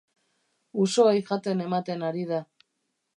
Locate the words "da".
2.33-2.41